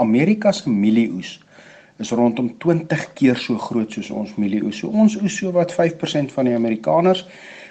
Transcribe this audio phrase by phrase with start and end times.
[0.00, 1.38] Amerika se mielieoes
[2.00, 4.78] is rondom 20 keer so groot soos ons mielieoes.
[4.80, 7.26] So ons oes so wat 5% van die Amerikaners.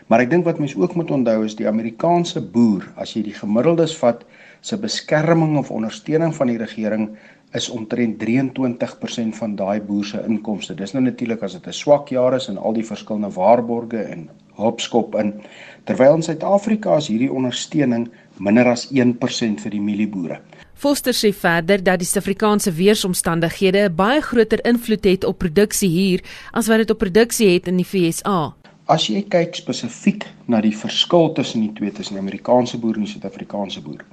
[0.09, 3.35] Maar ek dink wat mense ook moet onthou is die Amerikaanse boer, as jy die
[3.37, 4.23] gemiddeldes vat,
[4.65, 7.11] se beskerming of ondersteuning van die regering
[7.57, 10.75] is omtrent 23% van daai boer se inkomste.
[10.77, 14.29] Dis nou natuurlik as dit 'n swak jaar is en al die verskillende waarborge en
[14.53, 15.33] hopskop in.
[15.85, 20.39] Terwyl in Suid-Afrika is hierdie ondersteuning minder as 1% vir die mielieboere.
[20.79, 26.21] Foster sê verder dat die Suid-Afrikaanse weeromstandighede 'n baie groter invloed het op produksie hier
[26.51, 28.55] as wat dit op produksie het in die VSA.
[28.85, 33.03] As jy kyk spesifiek na die verskil tussen die twee tussen die Amerikaanse boer en
[33.03, 34.05] die Suid-Afrikaanse boer.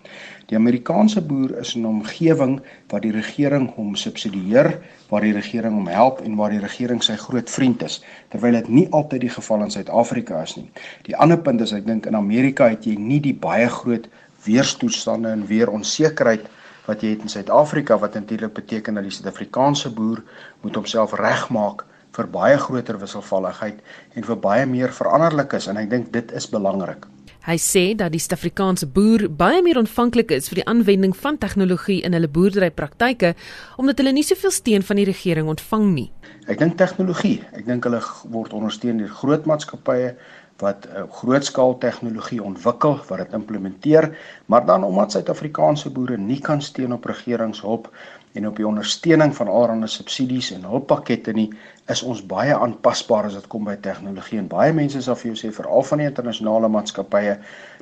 [0.47, 5.75] Die Amerikaanse boer is in 'n omgewing waar die regering hom subsidieer, waar die regering
[5.75, 9.35] hom help en waar die regering sy groot vriend is, terwyl dit nie altyd die
[9.39, 10.71] geval in Suid-Afrika is nie.
[11.03, 14.09] Die ander punt is ek dink in Amerika het jy nie die baie groot
[14.47, 16.47] weerstoestande en weer onsekerheid
[16.87, 20.23] wat jy het in Suid-Afrika wat natuurlik beteken dat die Suid-Afrikaanse boer
[20.63, 21.85] moet homself regmaak
[22.17, 23.83] vir baie groter wisselvalligheid
[24.17, 27.05] en vir baie meer veranderlikes en ek dink dit is belangrik.
[27.47, 32.01] Hy sê dat die Suid-Afrikaanse boer baie meer ontvanklik is vir die aanwending van tegnologie
[32.07, 33.37] in hulle boerderypraktyke
[33.79, 36.09] omdat hulle nie soveel steun van die regering ontvang nie.
[36.51, 38.03] Ek dink tegnologie, ek dink hulle
[38.35, 40.17] word ondersteun deur groot maatskappye
[40.59, 46.41] wat 'n uh, grootskaal tegnologie ontwikkel wat dit implementeer, maar dan omdat Suid-Afrikaanse boere nie
[46.41, 47.91] kan steun op regeringshulp
[48.33, 51.51] en op die ondersteuning van allerlei subsidies en hulppakkette nie,
[51.89, 55.37] is ons baie aanpasbaar as dit kom by tegnologie en baie mense sal vir jou
[55.41, 57.37] sê veral van die internasionale maatskappye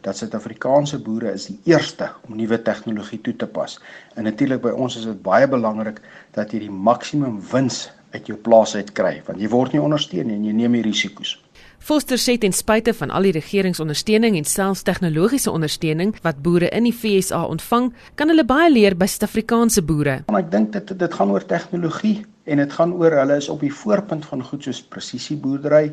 [0.05, 3.78] dat Suid-Afrikaanse boere is die eerste om nuwe tegnologie toe te pas.
[4.17, 6.00] En natuurlik by ons is dit baie belangrik
[6.36, 10.28] dat jy die maksimum wins uit jou plaas uit kry want jy word nie ondersteun
[10.30, 11.39] nie en jy neem die risiko's.
[11.85, 16.87] Foster sê ten spyte van al die regeringsondersteuning en selfs tegnologiese ondersteuning wat boere in
[16.89, 20.15] die FSA ontvang, kan hulle baie leer by Suid-Afrikaanse boere.
[20.33, 22.15] En ek dink dit dit gaan oor tegnologie
[22.49, 25.91] en dit gaan oor hulle is op die voorpunt van goed soos presisieboerdery.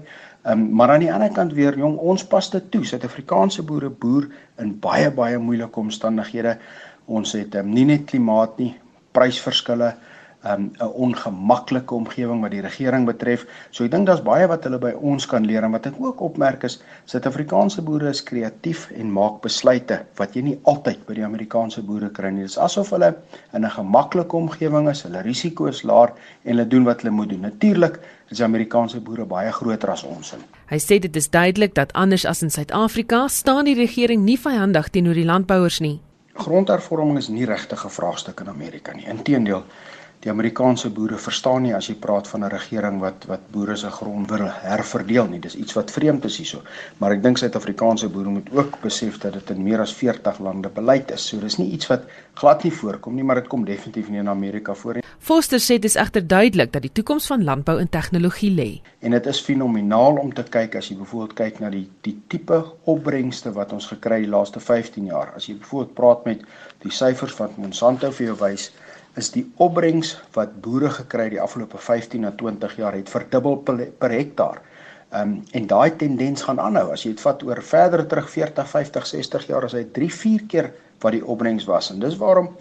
[0.47, 2.85] Um, maar aan die ander kant weer jong, ons pas dit toe.
[2.87, 4.29] Suid-Afrikaanse boere boer
[4.63, 6.55] in baie baie moeilike omstandighede.
[7.11, 8.77] Ons het um, nie net klimaat nie,
[9.11, 9.91] prysverskille,
[10.43, 13.45] um, 'n ongemaklike omgewing wat die regering betref.
[13.69, 16.21] So ek dink daar's baie wat hulle by ons kan leer en wat ek ook
[16.21, 21.25] opmerk is Suid-Afrikaanse boere is kreatief en maak besluite wat jy nie altyd by die
[21.25, 22.41] Amerikaanse boere kry nie.
[22.41, 23.15] Dit is asof hulle
[23.53, 26.09] in 'n gemaklike omgewing is, hulle risiko is laag
[26.43, 27.41] en hulle doen wat hulle moet doen.
[27.41, 30.33] Natuurlik is die Amerikaanse boere baie groter as ons.
[30.33, 30.39] In.
[30.67, 34.89] Hy sê dit is duidelik dat anders as in Suid-Afrika staan die regering nie vyandig
[34.89, 35.99] teenoor die landbouers nie.
[36.33, 39.05] Grondhervorming is nie regtig 'n vraagstuk in Amerika nie.
[39.05, 39.63] Inteendeel
[40.21, 43.89] die Amerikaanse boere verstaan nie as jy praat van 'n regering wat wat boere se
[43.89, 45.39] grond wil herverdeel nie.
[45.39, 46.61] Dis iets wat vreemd is hierso.
[46.99, 50.69] Maar ek dink Suid-Afrikaanse boere moet ook besef dat dit in meer as 40 lande
[50.69, 51.27] beleid is.
[51.27, 54.29] So dis nie iets wat glad nie voorkom nie, maar dit kom definitief nie in
[54.29, 55.03] Amerika voor nie.
[55.19, 58.81] Foster sê dit is egter duidelik dat die toekoms van landbou en tegnologie lê.
[58.99, 62.65] En dit is fenomenaal om te kyk as jy byvoorbeeld kyk na die die tipe
[62.83, 65.33] opbrengste wat ons gekry die laaste 15 jaar.
[65.35, 66.41] As jy byvoorbeeld praat met
[66.81, 68.71] die syfers wat Monsanto vir jou wys,
[69.19, 73.57] is die opbrengs wat boere gekry het die afgelope 15 na 20 jaar het verdubbel
[73.65, 74.61] per hektaar.
[75.11, 76.91] Ehm um, en daai tendens gaan aanhou.
[76.91, 80.45] As jy dit vat oor verder terug 40, 50, 60 jaar as hy 3, 4
[80.47, 80.71] keer
[81.03, 81.91] wat die opbrengs was.
[81.91, 82.53] En dis waarom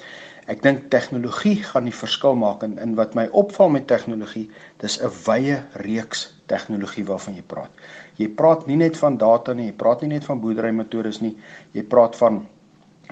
[0.51, 4.49] ek dink tegnologie gaan die verskil maak en in wat my opval met tegnologie,
[4.83, 7.71] dis 'n wye reeks tegnologie waarvan jy praat.
[8.17, 11.37] Jy praat nie net van data nie, jy praat nie net van boerderymetodes nie,
[11.73, 12.47] jy praat van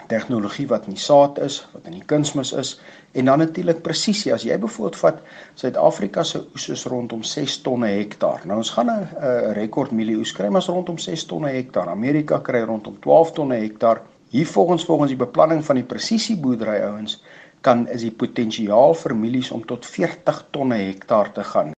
[0.08, 2.74] tegnologie wat in die saad is, wat in die kunsmis is
[3.12, 4.32] en dan natuurlik presisie.
[4.34, 5.22] As jy byvoorbeeld vat
[5.60, 8.44] Suid-Afrika se oes is rondom 6 tonne hektaar.
[8.44, 11.88] Nou ons gaan 'n rekord mielie oes kry maar rondom 6 tonne hektaar.
[11.88, 14.02] Amerika kry rondom 12 tonne hektaar.
[14.30, 17.22] Hier volgens volgens die beplanning van die presisieboerdery ouens
[17.60, 21.72] kan is die potensiaal vir mielies om tot 40 tonne hektaar te gaan.